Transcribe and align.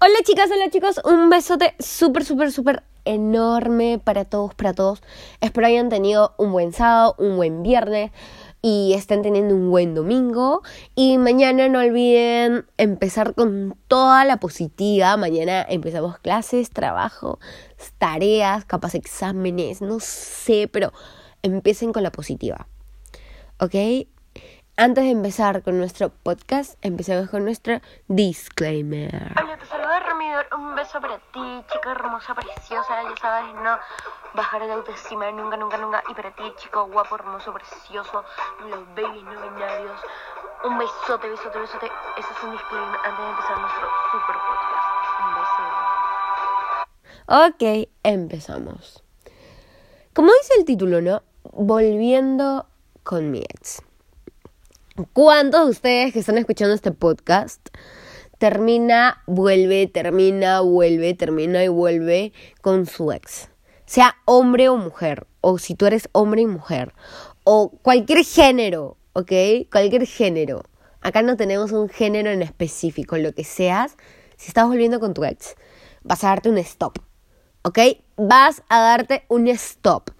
Hola 0.00 0.14
chicas, 0.22 0.48
hola 0.54 0.70
chicos, 0.70 1.00
un 1.04 1.28
besote 1.28 1.74
súper, 1.80 2.24
súper, 2.24 2.52
súper 2.52 2.84
enorme 3.04 4.00
para 4.02 4.24
todos, 4.24 4.54
para 4.54 4.72
todos. 4.72 5.02
Espero 5.40 5.66
hayan 5.66 5.88
tenido 5.88 6.36
un 6.38 6.52
buen 6.52 6.72
sábado, 6.72 7.16
un 7.18 7.36
buen 7.36 7.64
viernes 7.64 8.12
y 8.62 8.92
estén 8.94 9.22
teniendo 9.22 9.56
un 9.56 9.72
buen 9.72 9.96
domingo. 9.96 10.62
Y 10.94 11.18
mañana 11.18 11.68
no 11.68 11.80
olviden 11.80 12.64
empezar 12.76 13.34
con 13.34 13.76
toda 13.88 14.24
la 14.24 14.36
positiva. 14.36 15.16
Mañana 15.16 15.66
empezamos 15.68 16.16
clases, 16.20 16.70
trabajo, 16.70 17.40
tareas, 17.98 18.64
capaz 18.66 18.94
exámenes, 18.94 19.82
no 19.82 19.98
sé, 19.98 20.70
pero 20.72 20.92
empiecen 21.42 21.92
con 21.92 22.04
la 22.04 22.12
positiva. 22.12 22.68
¿Ok? 23.58 23.74
Antes 24.80 25.02
de 25.02 25.10
empezar 25.10 25.64
con 25.64 25.76
nuestro 25.76 26.10
podcast, 26.10 26.78
empecemos 26.82 27.28
con 27.30 27.42
nuestro 27.42 27.80
disclaimer. 28.06 29.34
Un 30.56 30.74
beso 30.76 31.00
para 31.00 31.18
ti, 31.18 31.64
chica 31.72 31.90
hermosa, 31.90 32.34
preciosa. 32.34 33.02
Ya 33.02 33.16
sabes, 33.20 33.54
no 33.54 33.78
bajar 34.34 34.64
de 34.64 34.72
autoestima 34.72 35.30
nunca, 35.32 35.56
nunca, 35.56 35.76
nunca. 35.78 36.02
Y 36.08 36.14
para 36.14 36.30
ti, 36.30 36.42
chico 36.56 36.86
guapo, 36.86 37.16
hermoso, 37.16 37.52
precioso, 37.52 38.24
los 38.68 38.86
babies 38.94 39.24
no 39.24 39.40
binarios. 39.40 40.00
Un 40.64 40.78
besote, 40.78 41.28
besote, 41.28 41.58
besote. 41.58 41.86
Ese 42.16 42.32
es 42.32 42.42
un 42.44 42.52
disclaimer 42.52 43.00
antes 43.04 43.24
de 43.24 43.30
empezar 43.30 43.60
nuestro 43.60 43.88
super 44.12 44.36
Ok, 44.36 44.42
podcast. 44.48 44.88
Un 45.20 45.34
beso. 47.78 47.92
empezamos. 48.04 49.02
Como 50.14 50.32
dice 50.32 50.54
el 50.58 50.64
título, 50.64 51.00
¿no? 51.00 51.22
Volviendo 51.52 52.66
con 53.02 53.30
mi 53.30 53.40
ex. 53.40 53.82
¿Cuántos 55.12 55.64
de 55.64 55.70
ustedes 55.70 56.12
que 56.12 56.20
están 56.20 56.38
escuchando 56.38 56.74
este 56.74 56.92
podcast 56.92 57.68
termina, 58.38 59.22
vuelve, 59.26 59.86
termina, 59.86 60.60
vuelve, 60.60 61.14
termina 61.14 61.64
y 61.64 61.68
vuelve 61.68 62.32
con 62.62 62.86
su 62.86 63.12
ex? 63.12 63.50
Sea 63.86 64.16
hombre 64.24 64.68
o 64.68 64.76
mujer, 64.76 65.26
o 65.40 65.58
si 65.58 65.74
tú 65.74 65.86
eres 65.86 66.08
hombre 66.12 66.42
y 66.42 66.46
mujer, 66.46 66.94
o 67.44 67.70
cualquier 67.82 68.24
género, 68.24 68.96
¿ok? 69.12 69.32
Cualquier 69.70 70.06
género. 70.06 70.62
Acá 71.00 71.22
no 71.22 71.36
tenemos 71.36 71.72
un 71.72 71.88
género 71.88 72.30
en 72.30 72.42
específico, 72.42 73.16
lo 73.18 73.32
que 73.32 73.44
seas, 73.44 73.96
si 74.36 74.48
estás 74.48 74.66
volviendo 74.66 75.00
con 75.00 75.14
tu 75.14 75.24
ex, 75.24 75.56
vas 76.02 76.22
a 76.24 76.28
darte 76.28 76.48
un 76.48 76.58
stop, 76.58 76.98
¿ok? 77.62 77.78
Vas 78.16 78.62
a 78.68 78.80
darte 78.80 79.24
un 79.28 79.48
stop. 79.48 80.10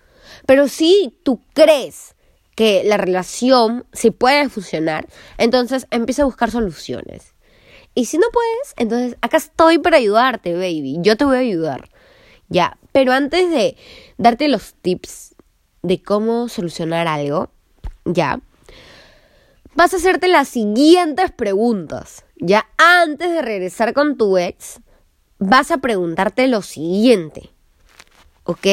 Pero 0.47 0.69
si 0.69 1.19
tú 1.23 1.43
crees 1.55 2.15
que 2.55 2.83
la 2.85 2.97
relación 2.97 3.87
sí 3.93 4.11
puede 4.11 4.49
funcionar, 4.49 5.07
entonces 5.37 5.87
empieza 5.91 6.23
a 6.23 6.27
buscar 6.27 6.51
soluciones. 6.51 7.35
Y 7.99 8.05
si 8.05 8.17
no 8.17 8.29
puedes, 8.33 8.75
entonces 8.77 9.19
acá 9.23 9.39
estoy 9.39 9.79
para 9.79 9.97
ayudarte, 9.97 10.55
baby. 10.55 10.99
Yo 11.01 11.17
te 11.17 11.25
voy 11.25 11.37
a 11.37 11.41
ayudar. 11.41 11.91
Ya, 12.49 12.79
pero 12.93 13.11
antes 13.11 13.51
de 13.51 13.77
darte 14.19 14.47
los 14.47 14.75
tips 14.75 15.35
de 15.83 16.01
cómo 16.01 16.49
solucionar 16.49 17.09
algo, 17.09 17.51
ya, 18.05 18.41
vas 19.75 19.95
a 19.95 19.97
hacerte 19.97 20.29
las 20.29 20.47
siguientes 20.47 21.33
preguntas. 21.33 22.25
Ya, 22.37 22.69
antes 22.77 23.33
de 23.33 23.43
regresar 23.43 23.95
con 23.95 24.17
tu 24.17 24.39
ex, 24.39 24.79
vas 25.41 25.73
a 25.73 25.79
preguntarte 25.79 26.47
lo 26.47 26.63
siguiente. 26.63 27.51
¿Ok? 28.45 28.67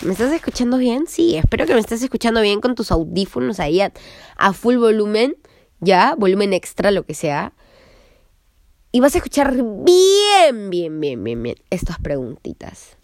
¿Me 0.00 0.12
estás 0.12 0.32
escuchando 0.32 0.78
bien? 0.78 1.06
Sí, 1.08 1.36
espero 1.36 1.66
que 1.66 1.74
me 1.74 1.80
estés 1.80 2.02
escuchando 2.02 2.40
bien 2.40 2.62
con 2.62 2.74
tus 2.74 2.90
audífonos 2.90 3.60
ahí 3.60 3.82
a, 3.82 3.92
a, 4.38 4.54
full 4.54 4.76
volumen, 4.76 5.36
ya, 5.80 6.14
volumen 6.16 6.54
extra, 6.54 6.90
lo 6.90 7.04
que 7.04 7.12
sea. 7.12 7.52
Y 8.94 9.00
vas 9.00 9.14
a 9.14 9.18
escuchar 9.18 9.54
bien, 9.54 10.68
bien, 10.68 11.00
bien, 11.00 11.24
bien, 11.24 11.42
bien 11.42 11.56
estas 11.70 11.98
preguntitas. 11.98 12.98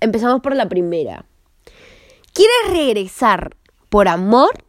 Empezamos 0.00 0.40
por 0.42 0.56
la 0.56 0.68
primera. 0.68 1.24
¿Quieres 2.32 2.76
regresar 2.76 3.56
por 3.90 4.08
amor 4.08 4.64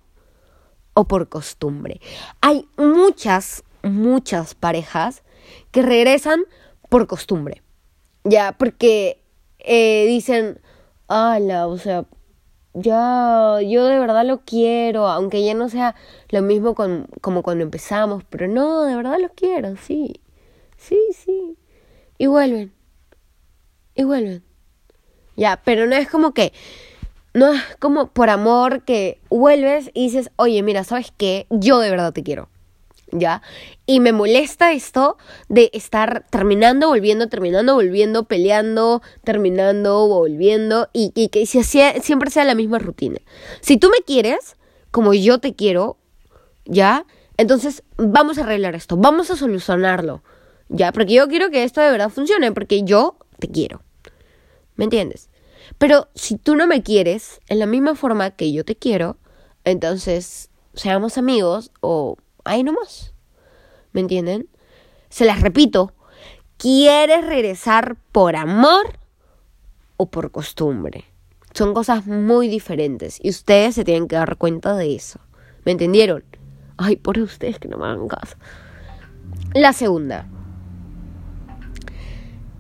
o 0.94 1.06
por 1.06 1.30
costumbre? 1.30 2.00
Hay 2.42 2.68
muchas, 2.78 3.64
muchas 3.82 4.54
parejas 4.54 5.24
que 5.72 5.82
regresan 5.82 6.44
por 6.90 7.08
costumbre. 7.08 7.64
Ya, 8.24 8.52
porque 8.52 9.24
eh, 9.58 10.06
dicen, 10.08 10.62
ala, 11.08 11.66
o 11.66 11.80
sea, 11.80 12.06
ya, 12.76 13.62
yo 13.62 13.86
de 13.86 13.98
verdad 13.98 14.26
lo 14.26 14.42
quiero, 14.42 15.08
aunque 15.08 15.44
ya 15.44 15.56
no 15.56 15.70
sea 15.70 15.96
lo 16.30 16.44
mismo 16.44 16.76
con, 16.76 17.08
como 17.22 17.42
cuando 17.42 17.64
empezamos, 17.64 18.24
pero 18.30 18.48
no, 18.48 18.84
de 18.84 18.96
verdad 18.96 19.18
lo 19.20 19.30
quiero, 19.30 19.76
sí, 19.78 20.22
sí, 20.88 21.00
sí. 21.14 21.58
Y 22.18 22.28
vuelven, 22.28 22.74
y 23.96 24.04
vuelven. 24.04 24.44
Ya, 25.36 25.62
pero 25.66 25.86
no 25.88 25.96
es 25.96 26.10
como 26.10 26.34
que, 26.34 26.54
no 27.34 27.54
es 27.54 27.62
como 27.80 28.08
por 28.08 28.30
amor 28.30 28.84
que 28.84 29.20
vuelves 29.30 29.92
y 29.94 30.06
dices, 30.06 30.32
oye, 30.38 30.62
mira, 30.64 30.84
¿sabes 30.84 31.12
qué? 31.18 31.48
Yo 31.50 31.80
de 31.80 31.90
verdad 31.90 32.14
te 32.14 32.24
quiero. 32.24 32.50
¿ya? 33.12 33.42
Y 33.86 34.00
me 34.00 34.12
molesta 34.12 34.74
esto 34.74 35.18
de 35.48 35.70
estar 35.74 36.26
terminando, 36.30 36.88
volviendo, 36.88 37.30
terminando, 37.30 37.76
volviendo, 37.76 38.26
peleando, 38.26 39.02
terminando, 39.24 40.08
volviendo 40.08 40.90
y, 40.94 41.12
y 41.16 41.30
que 41.30 41.46
siempre 41.46 42.32
sea 42.32 42.44
la 42.44 42.56
misma 42.56 42.80
rutina. 42.80 43.20
Si 43.62 43.78
tú 43.78 43.90
me 43.90 44.04
quieres, 44.06 44.56
como 44.92 45.14
yo 45.14 45.40
te 45.40 45.56
quiero, 45.56 45.98
¿ya? 46.66 47.06
Entonces 47.38 47.84
vamos 47.98 48.38
a 48.38 48.42
arreglar 48.42 48.76
esto, 48.76 48.98
vamos 48.98 49.30
a 49.30 49.36
solucionarlo, 49.36 50.24
¿ya? 50.70 50.92
Porque 50.92 51.14
yo 51.14 51.28
quiero 51.28 51.50
que 51.50 51.64
esto 51.64 51.82
de 51.82 51.92
verdad 51.92 52.10
funcione, 52.10 52.52
porque 52.52 52.84
yo 52.84 53.18
te 53.40 53.48
quiero. 53.48 53.82
¿Me 54.76 54.86
entiendes? 54.86 55.30
Pero 55.78 56.10
si 56.16 56.38
tú 56.38 56.56
no 56.56 56.68
me 56.68 56.84
quieres 56.84 57.40
en 57.48 57.60
la 57.60 57.66
misma 57.66 57.96
forma 57.96 58.32
que 58.32 58.52
yo 58.52 58.64
te 58.64 58.76
quiero, 58.76 59.18
entonces 59.64 60.50
seamos 60.74 61.18
amigos 61.18 61.72
o 61.82 62.18
ahí 62.44 62.64
nomás. 62.64 63.14
¿Me 63.94 64.02
entienden? 64.02 64.50
Se 65.10 65.26
las 65.26 65.42
repito. 65.42 65.94
¿Quieres 66.58 67.26
regresar 67.26 67.98
por 68.12 68.36
amor 68.36 69.00
o 69.98 70.10
por 70.10 70.32
costumbre? 70.32 71.06
Son 71.54 71.74
cosas 71.74 72.06
muy 72.06 72.48
diferentes 72.48 73.20
y 73.22 73.30
ustedes 73.30 73.76
se 73.76 73.84
tienen 73.84 74.08
que 74.08 74.16
dar 74.16 74.38
cuenta 74.38 74.76
de 74.76 74.96
eso. 74.96 75.20
¿Me 75.64 75.72
entendieron? 75.72 76.24
Ay, 76.78 76.98
por 76.98 77.18
ustedes 77.20 77.60
que 77.60 77.68
no 77.68 77.78
me 77.78 77.86
hagan 77.86 78.08
caso. 78.08 78.36
La 79.54 79.74
segunda. 79.74 80.28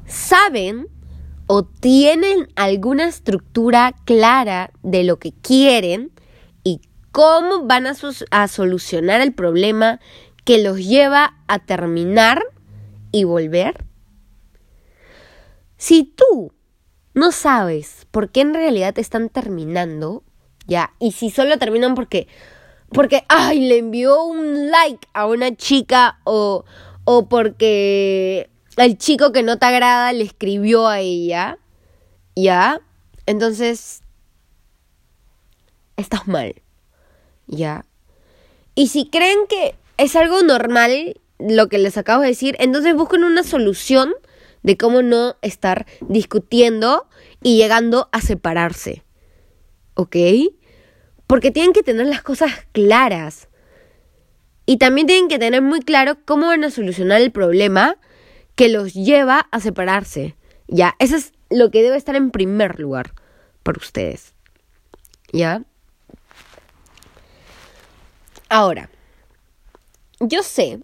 ¿Saben 0.07 0.87
o 1.47 1.63
tienen 1.63 2.47
alguna 2.55 3.07
estructura 3.07 3.95
clara 4.05 4.71
de 4.83 5.03
lo 5.03 5.17
que 5.17 5.31
quieren 5.31 6.11
y 6.63 6.81
cómo 7.11 7.65
van 7.65 7.87
a, 7.87 8.47
solucionar 8.47 9.21
el 9.21 9.33
problema 9.33 9.99
que 10.43 10.61
los 10.61 10.77
lleva 10.77 11.37
a 11.47 11.59
terminar 11.59 12.43
y 13.11 13.23
volver? 13.23 13.85
Si 15.77 16.03
tú 16.03 16.53
no 17.13 17.31
sabes 17.31 18.07
por 18.11 18.31
qué 18.31 18.41
en 18.41 18.53
realidad 18.53 18.97
están 18.99 19.29
terminando, 19.29 20.23
ya, 20.67 20.93
y 20.99 21.11
si 21.13 21.29
solo 21.29 21.57
terminan 21.57 21.95
porque, 21.95 22.27
porque, 22.89 23.23
ay, 23.27 23.67
le 23.67 23.79
envió 23.79 24.23
un 24.23 24.69
like 24.69 25.07
a 25.13 25.25
una 25.25 25.55
chica 25.55 26.19
o, 26.23 26.65
o 27.05 27.27
porque 27.27 28.49
el 28.77 28.97
chico 28.97 29.31
que 29.31 29.43
no 29.43 29.57
te 29.57 29.65
agrada 29.65 30.11
le 30.13 30.23
escribió 30.23 30.87
a 30.87 30.99
ella, 30.99 31.57
ya, 32.35 32.81
entonces, 33.25 34.01
estás 35.97 36.27
mal. 36.27 36.55
¿ya? 37.47 37.85
Y 38.75 38.87
si 38.87 39.09
creen 39.09 39.39
que 39.47 39.75
es 39.97 40.15
algo 40.15 40.41
normal 40.43 41.19
lo 41.39 41.67
que 41.67 41.77
les 41.77 41.97
acabo 41.97 42.21
de 42.21 42.29
decir, 42.29 42.55
entonces 42.59 42.95
busquen 42.95 43.23
una 43.23 43.43
solución 43.43 44.13
de 44.63 44.77
cómo 44.77 45.01
no 45.01 45.35
estar 45.41 45.85
discutiendo 46.01 47.07
y 47.41 47.57
llegando 47.57 48.09
a 48.11 48.21
separarse. 48.21 49.03
¿Ok? 49.93 50.15
Porque 51.27 51.51
tienen 51.51 51.73
que 51.73 51.83
tener 51.83 52.07
las 52.07 52.21
cosas 52.21 52.51
claras. 52.71 53.47
Y 54.65 54.77
también 54.77 55.07
tienen 55.07 55.27
que 55.27 55.39
tener 55.39 55.61
muy 55.61 55.81
claro 55.81 56.17
cómo 56.25 56.47
van 56.47 56.63
a 56.63 56.71
solucionar 56.71 57.21
el 57.21 57.31
problema 57.31 57.97
que 58.55 58.69
los 58.69 58.93
lleva 58.93 59.47
a 59.51 59.59
separarse. 59.59 60.35
Ya, 60.67 60.95
eso 60.99 61.15
es 61.15 61.33
lo 61.49 61.71
que 61.71 61.83
debe 61.83 61.97
estar 61.97 62.15
en 62.15 62.31
primer 62.31 62.79
lugar 62.79 63.13
para 63.63 63.77
ustedes. 63.77 64.33
¿Ya? 65.31 65.63
Ahora, 68.49 68.89
yo 70.19 70.43
sé 70.43 70.79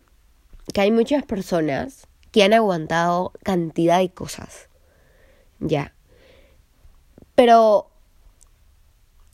que 0.73 0.81
hay 0.81 0.91
muchas 0.91 1.23
personas 1.23 2.07
que 2.31 2.44
han 2.44 2.53
aguantado 2.53 3.33
cantidad 3.44 4.00
de 4.00 4.12
cosas. 4.12 4.69
Ya. 5.59 5.94
Pero 7.35 7.89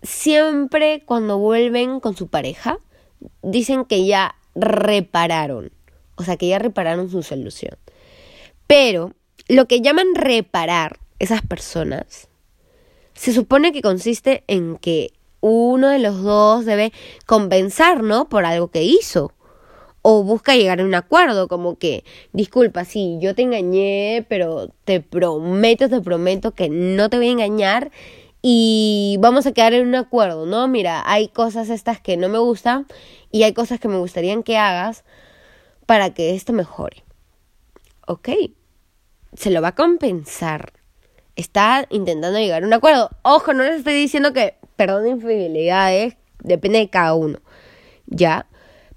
siempre 0.02 1.04
cuando 1.06 1.38
vuelven 1.38 2.00
con 2.00 2.16
su 2.16 2.28
pareja, 2.28 2.80
dicen 3.42 3.86
que 3.86 4.06
ya 4.06 4.36
repararon. 4.56 5.72
O 6.16 6.24
sea, 6.24 6.38
que 6.38 6.48
ya 6.48 6.60
repararon 6.60 7.10
su 7.10 7.24
solución. 7.24 7.78
Pero 8.68 9.14
lo 9.48 9.66
que 9.68 9.82
llaman 9.82 10.08
reparar 10.14 11.00
esas 11.20 11.42
personas 11.42 12.28
se 13.14 13.34
supone 13.34 13.72
que 13.72 13.82
consiste 13.82 14.44
en 14.48 14.78
que 14.78 15.12
uno 15.42 15.90
de 15.90 16.00
los 16.00 16.22
dos 16.22 16.66
debe 16.66 16.92
compensar, 17.26 18.04
¿no? 18.04 18.30
Por 18.30 18.46
algo 18.46 18.68
que 18.70 18.84
hizo. 18.84 19.34
O 20.02 20.24
busca 20.24 20.56
llegar 20.56 20.80
a 20.80 20.86
un 20.86 20.96
acuerdo, 20.96 21.48
como 21.48 21.78
que, 21.78 22.04
disculpa, 22.32 22.86
sí, 22.86 23.18
yo 23.20 23.36
te 23.36 23.42
engañé, 23.42 24.26
pero 24.30 24.70
te 24.86 25.02
prometo, 25.02 25.90
te 25.90 26.00
prometo 26.02 26.52
que 26.52 26.70
no 26.70 27.10
te 27.10 27.18
voy 27.18 27.30
a 27.30 27.32
engañar 27.32 27.92
y 28.42 29.18
vamos 29.20 29.46
a 29.48 29.52
quedar 29.52 29.74
en 29.74 29.88
un 29.88 29.96
acuerdo, 29.96 30.46
¿no? 30.46 30.68
Mira, 30.68 31.04
hay 31.06 31.28
cosas 31.28 31.70
estas 31.70 32.00
que 32.00 32.16
no 32.16 32.30
me 32.30 32.38
gustan 32.38 32.86
y 33.32 33.44
hay 33.44 33.54
cosas 33.54 33.80
que 33.80 33.88
me 33.88 33.98
gustarían 33.98 34.44
que 34.44 34.58
hagas 34.58 35.04
para 35.86 36.14
que 36.14 36.36
esto 36.36 36.54
mejore. 36.54 37.04
Ok, 38.06 38.30
se 39.38 39.52
lo 39.52 39.62
va 39.62 39.70
a 39.70 39.76
compensar. 39.76 40.74
Está 41.36 41.86
intentando 41.92 42.40
llegar 42.40 42.64
a 42.64 42.68
un 42.68 42.74
acuerdo. 42.74 43.12
Ojo, 43.22 43.54
no 43.54 43.64
les 43.64 43.78
estoy 43.78 43.94
diciendo 43.94 44.34
que 44.34 44.56
perdón 44.76 45.08
infidelidades, 45.08 46.18
depende 46.44 46.80
de 46.80 46.90
cada 46.90 47.14
uno, 47.14 47.40
¿ya? 48.08 48.48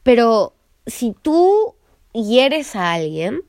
Pero 0.03 0.55
si 0.87 1.15
tú 1.23 1.75
hieres 2.13 2.75
a 2.75 2.93
alguien, 2.93 3.43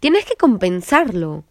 tienes 0.00 0.24
que 0.24 0.36
compensarlo, 0.36 1.44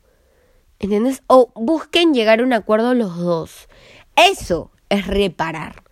¿entiendes? 0.80 1.24
O 1.28 1.52
busquen 1.56 2.14
llegar 2.14 2.40
a 2.40 2.44
un 2.44 2.54
acuerdo 2.54 2.94
los 2.94 3.18
dos. 3.18 3.70
Eso 4.16 4.72
es 4.90 5.08
reparar, 5.08 5.84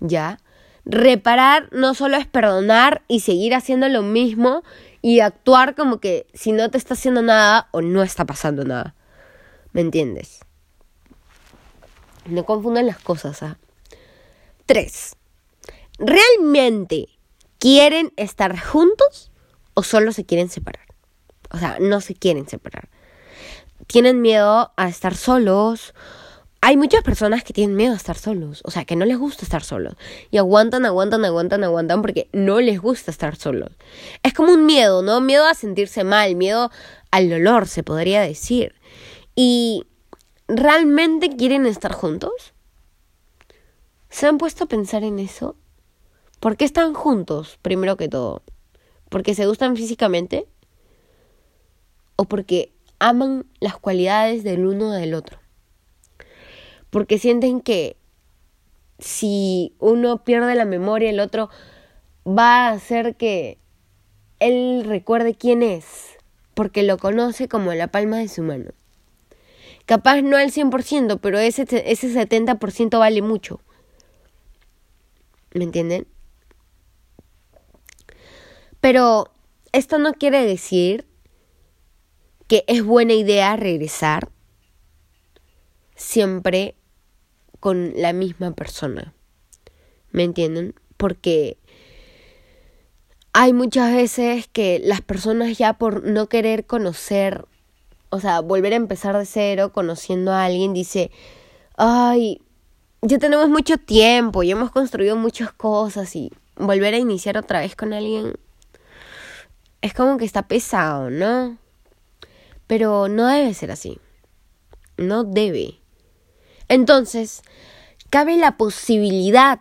¿ya? 0.00 0.38
Reparar 0.84 1.68
no 1.72 1.94
solo 1.94 2.16
es 2.16 2.26
perdonar 2.26 3.02
y 3.08 3.20
seguir 3.20 3.54
haciendo 3.54 3.88
lo 3.88 4.02
mismo 4.02 4.62
y 5.04 5.20
actuar 5.20 5.74
como 5.74 6.00
que 6.00 6.26
si 6.32 6.52
no 6.52 6.70
te 6.70 6.78
está 6.78 6.94
haciendo 6.94 7.20
nada 7.20 7.68
o 7.72 7.82
no 7.82 8.02
está 8.02 8.24
pasando 8.24 8.64
nada. 8.64 8.94
¿Me 9.74 9.82
entiendes? 9.82 10.40
No 12.24 12.46
confundan 12.46 12.86
las 12.86 12.98
cosas, 13.00 13.42
¿ah? 13.42 13.58
Tres. 14.64 15.14
¿Realmente 15.98 17.10
quieren 17.58 18.14
estar 18.16 18.58
juntos 18.58 19.30
o 19.74 19.82
solo 19.82 20.10
se 20.10 20.24
quieren 20.24 20.48
separar? 20.48 20.86
O 21.50 21.58
sea, 21.58 21.76
no 21.80 22.00
se 22.00 22.14
quieren 22.14 22.48
separar. 22.48 22.88
Tienen 23.86 24.22
miedo 24.22 24.72
a 24.74 24.88
estar 24.88 25.16
solos. 25.16 25.92
Hay 26.66 26.78
muchas 26.78 27.02
personas 27.02 27.44
que 27.44 27.52
tienen 27.52 27.76
miedo 27.76 27.92
a 27.92 27.96
estar 27.96 28.16
solos, 28.16 28.62
o 28.64 28.70
sea, 28.70 28.86
que 28.86 28.96
no 28.96 29.04
les 29.04 29.18
gusta 29.18 29.44
estar 29.44 29.62
solos. 29.62 29.96
Y 30.30 30.38
aguantan, 30.38 30.86
aguantan, 30.86 31.22
aguantan, 31.22 31.62
aguantan 31.62 32.00
porque 32.00 32.30
no 32.32 32.58
les 32.62 32.80
gusta 32.80 33.10
estar 33.10 33.36
solos. 33.36 33.68
Es 34.22 34.32
como 34.32 34.50
un 34.50 34.64
miedo, 34.64 35.02
¿no? 35.02 35.20
Miedo 35.20 35.44
a 35.46 35.52
sentirse 35.52 36.04
mal, 36.04 36.36
miedo 36.36 36.70
al 37.10 37.28
dolor, 37.28 37.68
se 37.68 37.82
podría 37.82 38.22
decir. 38.22 38.74
Y 39.36 39.84
¿realmente 40.48 41.36
quieren 41.36 41.66
estar 41.66 41.92
juntos? 41.92 42.54
¿Se 44.08 44.26
han 44.26 44.38
puesto 44.38 44.64
a 44.64 44.68
pensar 44.68 45.04
en 45.04 45.18
eso? 45.18 45.56
¿Por 46.40 46.56
qué 46.56 46.64
están 46.64 46.94
juntos, 46.94 47.58
primero 47.60 47.98
que 47.98 48.08
todo? 48.08 48.42
¿Porque 49.10 49.34
se 49.34 49.44
gustan 49.44 49.76
físicamente? 49.76 50.48
¿O 52.16 52.24
porque 52.24 52.72
aman 53.00 53.44
las 53.60 53.76
cualidades 53.76 54.44
del 54.44 54.64
uno 54.64 54.92
del 54.92 55.12
otro? 55.12 55.43
Porque 56.94 57.18
sienten 57.18 57.60
que 57.60 57.96
si 59.00 59.74
uno 59.80 60.22
pierde 60.22 60.54
la 60.54 60.64
memoria, 60.64 61.10
el 61.10 61.18
otro 61.18 61.50
va 62.24 62.68
a 62.68 62.70
hacer 62.70 63.16
que 63.16 63.58
él 64.38 64.84
recuerde 64.86 65.34
quién 65.34 65.64
es, 65.64 66.16
porque 66.54 66.84
lo 66.84 66.96
conoce 66.98 67.48
como 67.48 67.74
la 67.74 67.88
palma 67.88 68.18
de 68.18 68.28
su 68.28 68.42
mano. 68.42 68.70
Capaz 69.86 70.22
no 70.22 70.36
al 70.36 70.52
100%, 70.52 71.18
pero 71.20 71.40
ese, 71.40 71.66
ese 71.90 72.14
70% 72.14 73.00
vale 73.00 73.22
mucho. 73.22 73.60
¿Me 75.52 75.64
entienden? 75.64 76.06
Pero 78.80 79.32
esto 79.72 79.98
no 79.98 80.14
quiere 80.14 80.46
decir 80.46 81.08
que 82.46 82.62
es 82.68 82.84
buena 82.84 83.14
idea 83.14 83.56
regresar 83.56 84.30
siempre 85.96 86.76
con 87.64 87.94
la 87.96 88.12
misma 88.12 88.50
persona. 88.50 89.14
¿Me 90.12 90.22
entienden? 90.22 90.74
Porque 90.98 91.56
hay 93.32 93.54
muchas 93.54 93.90
veces 93.94 94.48
que 94.52 94.82
las 94.84 95.00
personas 95.00 95.56
ya 95.56 95.72
por 95.72 96.04
no 96.04 96.28
querer 96.28 96.66
conocer, 96.66 97.46
o 98.10 98.20
sea, 98.20 98.40
volver 98.40 98.74
a 98.74 98.76
empezar 98.76 99.16
de 99.16 99.24
cero 99.24 99.72
conociendo 99.72 100.30
a 100.30 100.44
alguien, 100.44 100.74
dice, 100.74 101.10
ay, 101.78 102.42
ya 103.00 103.16
tenemos 103.16 103.48
mucho 103.48 103.78
tiempo, 103.78 104.42
y 104.42 104.50
hemos 104.50 104.70
construido 104.70 105.16
muchas 105.16 105.50
cosas 105.50 106.14
y 106.16 106.30
volver 106.56 106.92
a 106.92 106.98
iniciar 106.98 107.38
otra 107.38 107.60
vez 107.60 107.74
con 107.74 107.94
alguien 107.94 108.34
es 109.80 109.94
como 109.94 110.18
que 110.18 110.26
está 110.26 110.42
pesado, 110.48 111.08
¿no? 111.08 111.56
Pero 112.66 113.08
no 113.08 113.26
debe 113.26 113.54
ser 113.54 113.70
así. 113.70 113.98
No 114.98 115.24
debe. 115.24 115.78
Entonces, 116.68 117.42
cabe 118.10 118.36
la 118.36 118.56
posibilidad 118.56 119.60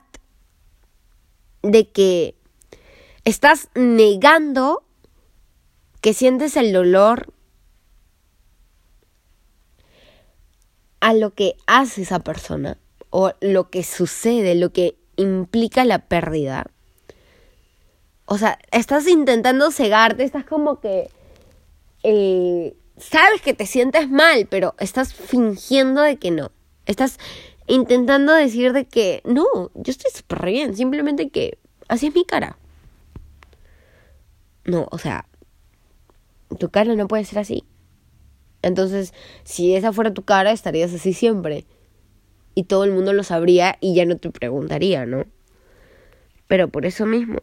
de 1.61 1.89
que 1.89 2.35
estás 3.25 3.69
negando 3.75 4.83
que 6.01 6.13
sientes 6.13 6.57
el 6.57 6.73
dolor 6.73 7.33
a 10.99 11.13
lo 11.13 11.33
que 11.33 11.55
hace 11.65 12.03
esa 12.03 12.19
persona 12.19 12.77
o 13.09 13.31
lo 13.41 13.69
que 13.69 13.83
sucede, 13.83 14.55
lo 14.55 14.71
que 14.71 14.97
implica 15.15 15.85
la 15.85 15.99
pérdida. 15.99 16.65
O 18.25 18.37
sea, 18.37 18.57
estás 18.71 19.07
intentando 19.07 19.71
cegarte, 19.71 20.23
estás 20.23 20.45
como 20.45 20.79
que... 20.79 21.09
Eh, 22.03 22.75
sabes 22.97 23.41
que 23.41 23.53
te 23.53 23.65
sientes 23.65 24.09
mal, 24.09 24.47
pero 24.49 24.75
estás 24.79 25.13
fingiendo 25.13 26.01
de 26.01 26.17
que 26.17 26.31
no. 26.31 26.51
Estás 26.85 27.19
intentando 27.67 28.33
decir 28.33 28.73
de 28.73 28.85
que 28.85 29.21
no, 29.25 29.45
yo 29.73 29.91
estoy 29.91 30.11
súper 30.11 30.45
bien, 30.45 30.75
simplemente 30.75 31.29
que 31.29 31.57
así 31.87 32.07
es 32.07 32.15
mi 32.15 32.25
cara. 32.25 32.57
No, 34.65 34.87
o 34.91 34.97
sea, 34.97 35.27
tu 36.59 36.69
cara 36.69 36.95
no 36.95 37.07
puede 37.07 37.25
ser 37.25 37.39
así. 37.39 37.63
Entonces, 38.61 39.13
si 39.43 39.75
esa 39.75 39.91
fuera 39.91 40.13
tu 40.13 40.23
cara, 40.23 40.51
estarías 40.51 40.93
así 40.93 41.13
siempre 41.13 41.65
y 42.55 42.63
todo 42.63 42.83
el 42.83 42.91
mundo 42.91 43.13
lo 43.13 43.23
sabría 43.23 43.77
y 43.81 43.95
ya 43.95 44.05
no 44.05 44.17
te 44.17 44.29
preguntaría, 44.29 45.05
¿no? 45.05 45.25
Pero 46.47 46.69
por 46.69 46.85
eso 46.85 47.05
mismo, 47.05 47.39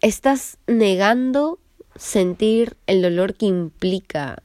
estás 0.00 0.58
negando 0.66 1.58
sentir 1.96 2.76
el 2.86 3.02
dolor 3.02 3.34
que 3.34 3.46
implica 3.46 4.42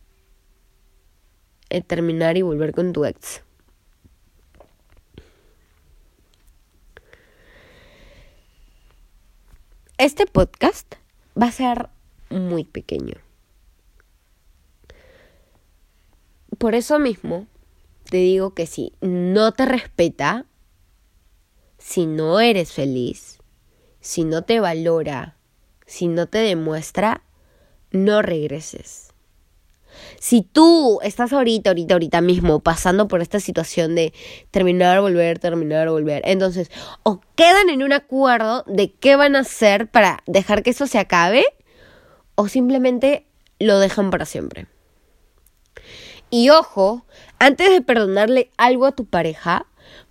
terminar 1.79 2.35
y 2.35 2.41
volver 2.41 2.73
con 2.73 2.91
tu 2.91 3.05
ex. 3.05 3.41
Este 9.97 10.25
podcast 10.25 10.95
va 11.39 11.45
a 11.45 11.51
ser 11.51 11.89
muy 12.29 12.65
pequeño. 12.65 13.15
Por 16.57 16.75
eso 16.75 16.99
mismo, 16.99 17.47
te 18.09 18.17
digo 18.17 18.53
que 18.53 18.65
si 18.65 18.93
no 18.99 19.53
te 19.53 19.65
respeta, 19.65 20.47
si 21.77 22.05
no 22.05 22.39
eres 22.39 22.73
feliz, 22.73 23.37
si 23.99 24.25
no 24.25 24.43
te 24.43 24.59
valora, 24.59 25.37
si 25.85 26.07
no 26.07 26.27
te 26.27 26.39
demuestra, 26.39 27.23
no 27.91 28.21
regreses. 28.21 29.10
Si 30.19 30.41
tú 30.41 30.99
estás 31.03 31.33
ahorita, 31.33 31.71
ahorita, 31.71 31.95
ahorita 31.95 32.21
mismo 32.21 32.59
pasando 32.59 33.07
por 33.07 33.21
esta 33.21 33.39
situación 33.39 33.95
de 33.95 34.13
terminar, 34.51 35.01
volver, 35.01 35.39
terminar, 35.39 35.89
volver, 35.89 36.21
entonces 36.25 36.69
o 37.03 37.21
quedan 37.35 37.69
en 37.69 37.83
un 37.83 37.93
acuerdo 37.93 38.63
de 38.67 38.91
qué 38.91 39.15
van 39.15 39.35
a 39.35 39.39
hacer 39.39 39.87
para 39.87 40.23
dejar 40.25 40.63
que 40.63 40.71
eso 40.71 40.87
se 40.87 40.99
acabe 40.99 41.45
o 42.35 42.47
simplemente 42.47 43.25
lo 43.59 43.79
dejan 43.79 44.09
para 44.09 44.25
siempre. 44.25 44.67
Y 46.29 46.49
ojo, 46.49 47.05
antes 47.39 47.69
de 47.69 47.81
perdonarle 47.81 48.49
algo 48.57 48.85
a 48.85 48.93
tu 48.93 49.05
pareja, 49.05 49.65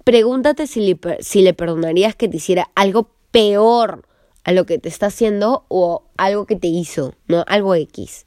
pregúntate 0.05 0.67
si 0.67 0.81
le, 0.81 0.99
si 1.21 1.41
le 1.43 1.55
perdonarías 1.55 2.15
que 2.15 2.29
te 2.29 2.37
hiciera 2.37 2.71
algo 2.75 3.11
peor 3.31 4.07
a 4.45 4.53
lo 4.53 4.67
que 4.67 4.79
te 4.79 4.89
está 4.89 5.07
haciendo 5.07 5.65
o 5.69 6.05
algo 6.17 6.47
que 6.47 6.57
te 6.57 6.67
hizo, 6.67 7.15
¿no? 7.27 7.45
Algo 7.47 7.75
X. 7.75 8.27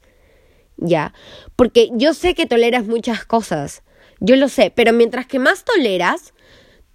¿Ya? 0.76 1.14
Porque 1.56 1.90
yo 1.92 2.14
sé 2.14 2.34
que 2.34 2.46
toleras 2.46 2.86
muchas 2.86 3.24
cosas, 3.24 3.82
yo 4.20 4.36
lo 4.36 4.48
sé, 4.48 4.72
pero 4.74 4.92
mientras 4.92 5.26
que 5.26 5.38
más 5.38 5.64
toleras, 5.64 6.34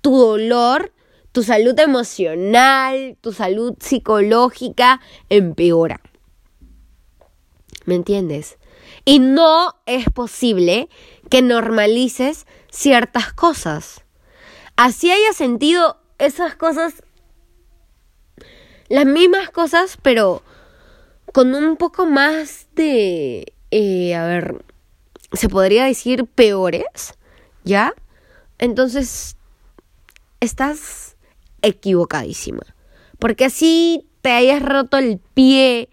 tu 0.02 0.18
dolor, 0.18 0.94
tu 1.32 1.44
salud 1.44 1.78
emocional, 1.80 3.18
tu 3.22 3.34
salud 3.34 3.76
psicológica 3.80 5.02
empeora. 5.30 6.02
¿Me 7.86 7.96
entiendes? 7.96 8.58
Y 9.06 9.20
no 9.20 9.76
es 9.86 10.06
posible 10.10 10.90
que 11.30 11.42
normalices 11.42 12.46
ciertas 12.72 13.34
cosas. 13.34 14.04
Así 14.76 15.12
haya 15.12 15.34
sentido 15.34 16.00
esas 16.20 16.56
cosas, 16.56 17.04
las 18.88 19.06
mismas 19.06 19.50
cosas, 19.50 19.98
pero 20.02 20.44
con 21.34 21.54
un 21.54 21.78
poco 21.78 22.06
más 22.06 22.68
de, 22.76 23.54
eh, 23.72 24.16
a 24.16 24.26
ver, 24.26 24.64
se 25.34 25.50
podría 25.50 25.86
decir 25.86 26.26
peores, 26.26 27.14
¿ya? 27.64 27.94
Entonces, 28.58 29.38
estás 30.40 31.16
equivocadísima. 31.62 32.64
Porque 33.20 33.46
así 33.46 34.08
te 34.22 34.32
hayas 34.32 34.62
roto 34.62 34.98
el 34.98 35.20
pie 35.34 35.90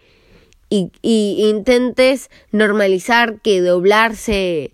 y, 0.69 0.91
y 1.01 1.49
intentes 1.49 2.29
normalizar 2.51 3.41
que 3.41 3.61
doblarse 3.61 4.73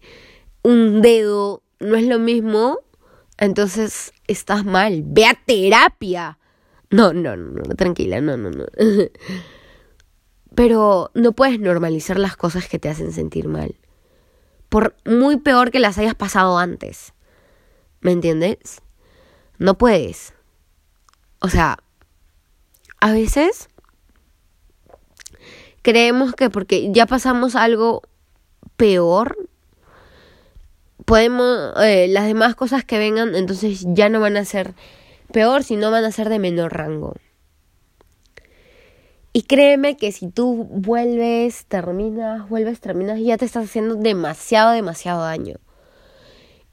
un 0.63 1.01
dedo 1.01 1.61
no 1.79 1.95
es 1.97 2.07
lo 2.07 2.19
mismo, 2.19 2.79
entonces 3.37 4.13
estás 4.27 4.65
mal. 4.65 5.03
Ve 5.05 5.25
a 5.25 5.33
terapia. 5.33 6.39
No, 6.89 7.13
no, 7.13 7.35
no, 7.35 7.61
no 7.61 7.75
tranquila, 7.75 8.21
no, 8.21 8.37
no, 8.37 8.49
no. 8.51 8.65
Pero 10.55 11.11
no 11.13 11.31
puedes 11.31 11.59
normalizar 11.59 12.19
las 12.19 12.35
cosas 12.35 12.67
que 12.67 12.79
te 12.79 12.89
hacen 12.89 13.11
sentir 13.11 13.47
mal. 13.47 13.75
Por 14.69 14.95
muy 15.05 15.37
peor 15.37 15.71
que 15.71 15.79
las 15.79 15.97
hayas 15.97 16.15
pasado 16.15 16.57
antes. 16.57 17.13
¿Me 18.01 18.11
entiendes? 18.11 18.81
No 19.57 19.77
puedes. 19.77 20.33
O 21.39 21.49
sea, 21.49 21.77
a 22.99 23.11
veces 23.11 23.69
creemos 25.81 26.33
que 26.33 26.49
porque 26.49 26.91
ya 26.91 27.05
pasamos 27.05 27.55
algo 27.55 28.01
peor, 28.77 29.37
podemos, 31.05 31.73
eh, 31.83 32.07
las 32.09 32.25
demás 32.25 32.55
cosas 32.55 32.83
que 32.83 32.97
vengan, 32.97 33.35
entonces 33.35 33.85
ya 33.87 34.09
no 34.09 34.19
van 34.19 34.37
a 34.37 34.45
ser 34.45 34.73
peor, 35.31 35.63
sino 35.63 35.91
van 35.91 36.05
a 36.05 36.11
ser 36.11 36.29
de 36.29 36.39
menor 36.39 36.73
rango. 36.73 37.13
Y 39.35 39.43
créeme 39.43 39.97
que 39.97 40.11
si 40.11 40.29
tú 40.29 40.67
vuelves, 40.69 41.65
terminas, 41.65 42.47
vuelves, 42.47 42.79
terminas, 42.79 43.19
ya 43.19 43.35
te 43.35 43.45
estás 43.45 43.65
haciendo 43.65 43.95
demasiado, 43.95 44.71
demasiado 44.71 45.23
daño. 45.23 45.55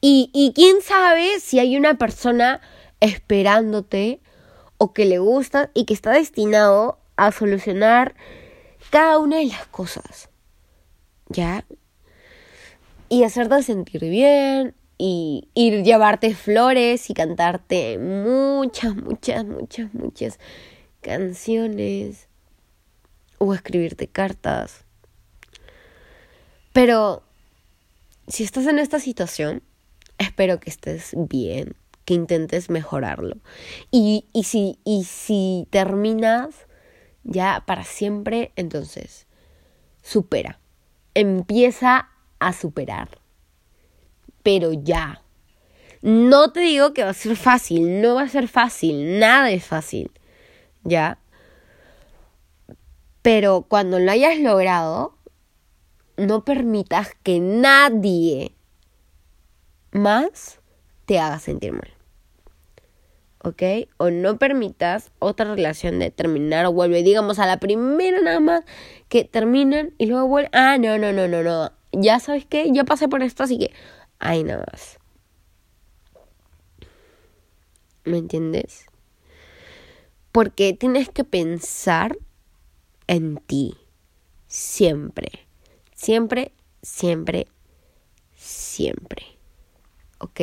Y, 0.02 0.31
y 0.35 0.52
quién 0.52 0.83
sabe 0.83 1.40
si 1.40 1.59
hay 1.59 1.79
una 1.79 1.95
persona 1.95 2.61
esperándote 3.00 4.21
o 4.76 4.93
que 4.93 5.07
le 5.07 5.19
gusta 5.19 5.71
y 5.73 5.87
que 5.87 5.95
está 5.95 6.12
destinado 6.12 6.99
a 7.17 7.33
solucionar 7.33 8.14
cada 8.90 9.19
una 9.19 9.38
de 9.38 9.47
las 9.47 9.67
cosas. 9.67 10.29
¿Ya? 11.31 11.64
Y 13.09 13.25
hacerte 13.25 13.62
sentir 13.62 14.02
bien 14.02 14.75
y 14.99 15.49
ir 15.55 15.83
llevarte 15.83 16.35
flores 16.35 17.09
y 17.09 17.14
cantarte 17.14 17.99
muchas, 17.99 18.95
muchas, 18.97 19.47
muchas, 19.47 19.95
muchas 19.95 20.38
canciones 21.00 22.29
o 23.40 23.54
escribirte 23.54 24.06
cartas. 24.06 24.85
Pero 26.75 27.23
si 28.28 28.44
estás 28.44 28.66
en 28.66 28.78
esta 28.78 29.00
situación, 29.00 29.62
espero 30.18 30.61
que 30.61 30.68
estés 30.68 31.14
bien, 31.16 31.75
que 32.04 32.14
intentes 32.14 32.68
mejorarlo. 32.68 33.38
Y, 33.90 34.26
y, 34.35 34.44
si, 34.44 34.78
y 34.85 35.04
si 35.04 35.66
terminas 35.70 36.54
ya 37.25 37.64
para 37.66 37.85
siempre, 37.85 38.52
entonces 38.56 39.26
supera. 40.02 40.61
Empieza 41.14 42.11
a 42.40 42.52
superar. 42.52 43.09
Pero 44.42 44.73
ya. 44.75 45.23
No 46.02 46.52
te 46.52 46.61
digo 46.61 46.92
que 46.92 47.04
va 47.04 47.11
a 47.11 47.14
ser 47.14 47.37
fácil, 47.37 48.02
no 48.02 48.16
va 48.16 48.23
a 48.23 48.28
ser 48.28 48.49
fácil, 48.49 49.18
nada 49.18 49.50
es 49.50 49.64
fácil. 49.64 50.11
¿Ya? 50.85 51.19
Pero 53.22 53.62
cuando 53.68 53.98
lo 53.98 54.10
hayas 54.10 54.38
logrado, 54.38 55.14
no 56.16 56.44
permitas 56.44 57.14
que 57.22 57.40
nadie 57.40 58.54
más 59.92 60.60
te 61.06 61.18
haga 61.18 61.38
sentir 61.38 61.72
mal. 61.72 61.90
¿Ok? 63.42 63.62
O 63.96 64.10
no 64.10 64.38
permitas 64.38 65.10
otra 65.18 65.54
relación 65.54 65.98
de 65.98 66.10
terminar 66.10 66.66
o 66.66 66.72
vuelve, 66.72 67.02
digamos, 67.02 67.38
a 67.38 67.46
la 67.46 67.58
primera 67.58 68.20
nada 68.20 68.40
más 68.40 68.64
que 69.08 69.24
terminan 69.24 69.94
y 69.96 70.06
luego 70.06 70.28
vuelven. 70.28 70.50
Ah, 70.52 70.76
no, 70.78 70.98
no, 70.98 71.12
no, 71.12 71.26
no, 71.26 71.42
no. 71.42 71.72
Ya 71.92 72.20
sabes 72.20 72.44
qué, 72.44 72.70
yo 72.72 72.84
pasé 72.84 73.08
por 73.08 73.22
esto, 73.22 73.42
así 73.42 73.58
que 73.58 73.72
ahí 74.18 74.44
nada 74.44 74.64
más. 74.70 74.98
¿Me 78.04 78.18
entiendes? 78.18 78.86
Porque 80.32 80.74
tienes 80.74 81.08
que 81.08 81.24
pensar 81.24 82.16
en 83.11 83.38
ti. 83.38 83.76
Siempre. 84.47 85.49
Siempre, 85.97 86.52
siempre, 86.81 87.49
siempre. 88.37 89.26
¿Ok? 90.19 90.40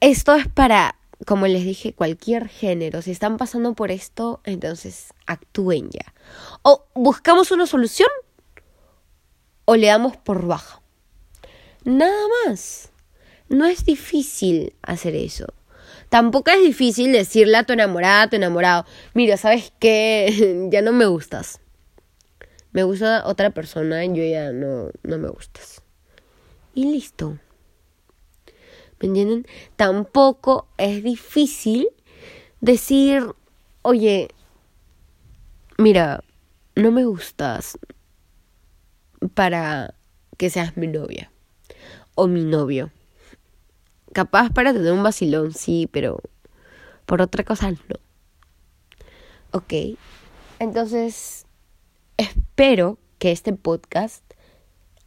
Esto 0.00 0.34
es 0.34 0.46
para, 0.46 0.96
como 1.26 1.46
les 1.46 1.64
dije, 1.64 1.94
cualquier 1.94 2.48
género. 2.48 3.00
Si 3.00 3.12
están 3.12 3.38
pasando 3.38 3.74
por 3.74 3.90
esto, 3.90 4.42
entonces 4.44 5.14
actúen 5.26 5.88
ya. 5.88 6.12
O 6.62 6.84
buscamos 6.94 7.50
una 7.50 7.66
solución 7.66 8.10
o 9.64 9.76
le 9.76 9.86
damos 9.86 10.18
por 10.18 10.46
baja. 10.46 10.82
Nada 11.84 12.26
más. 12.44 12.90
No 13.48 13.64
es 13.64 13.86
difícil 13.86 14.76
hacer 14.82 15.16
eso. 15.16 15.46
Tampoco 16.10 16.50
es 16.50 16.60
difícil 16.60 17.12
decirle 17.12 17.56
a 17.56 17.64
tu 17.64 17.72
enamorada, 17.72 18.22
a 18.22 18.28
tu 18.28 18.36
enamorado, 18.36 18.84
mira, 19.14 19.36
¿sabes 19.36 19.72
qué? 19.78 20.68
ya 20.70 20.82
no 20.82 20.92
me 20.92 21.06
gustas. 21.06 21.60
Me 22.72 22.82
gusta 22.82 23.26
otra 23.26 23.50
persona, 23.50 24.04
yo 24.04 24.24
ya 24.24 24.52
no, 24.52 24.90
no 25.04 25.18
me 25.18 25.28
gustas. 25.28 25.82
Y 26.74 26.90
listo. 26.90 27.38
¿Me 29.00 29.08
entienden? 29.08 29.46
Tampoco 29.76 30.68
es 30.78 31.02
difícil 31.02 31.88
decir, 32.60 33.24
oye, 33.82 34.28
mira, 35.78 36.24
no 36.74 36.90
me 36.90 37.04
gustas 37.04 37.78
para 39.34 39.94
que 40.36 40.50
seas 40.50 40.76
mi 40.76 40.88
novia 40.88 41.30
o 42.16 42.26
mi 42.26 42.44
novio. 42.44 42.90
Capaz 44.12 44.50
para 44.50 44.72
tener 44.72 44.92
un 44.92 45.02
vacilón, 45.02 45.52
sí, 45.52 45.88
pero 45.90 46.20
por 47.06 47.22
otra 47.22 47.44
cosa 47.44 47.70
no. 47.70 47.78
Ok. 49.52 49.72
Entonces, 50.58 51.46
espero 52.16 52.98
que 53.18 53.32
este 53.32 53.52
podcast 53.52 54.24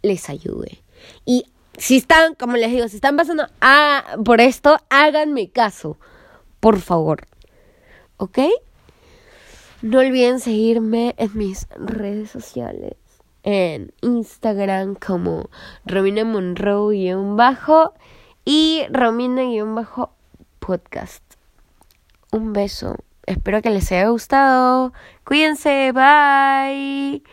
les 0.02 0.30
ayude. 0.30 0.84
Y 1.26 1.46
si 1.78 1.98
están, 1.98 2.36
como 2.36 2.58
les 2.58 2.72
digo, 2.72 2.88
si 2.88 2.96
están 2.96 3.18
pasando 3.18 3.48
a, 3.62 4.18
por 4.24 4.42
esto, 4.42 4.78
háganme 4.90 5.50
caso. 5.50 5.98
Por 6.60 6.80
favor. 6.80 7.28
¿Ok? 8.18 8.40
No 9.82 10.00
olviden 10.00 10.40
seguirme 10.40 11.14
en 11.18 11.38
mis 11.38 11.68
redes 11.76 12.32
sociales. 12.32 12.96
En 13.44 13.94
Instagram 14.02 14.96
como 14.96 15.50
Romina 15.86 16.24
Monroe-bajo 16.24 17.94
y 18.46 18.86
Romina-podcast. 18.90 21.24
Un 22.32 22.54
beso. 22.54 22.96
Espero 23.26 23.62
que 23.62 23.70
les 23.70 23.90
haya 23.92 24.08
gustado. 24.10 24.94
Cuídense. 25.24 25.92
Bye. 25.94 27.24